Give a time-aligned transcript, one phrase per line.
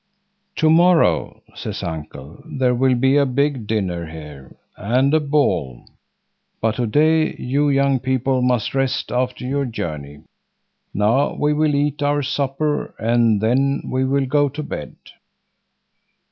[0.55, 5.85] "To morrow," says uncle, "there will be a big dinner here, and a ball,
[6.59, 10.23] but to day you young people must rest after your journey.
[10.91, 14.95] Now we will eat our supper, and then we will go to bed."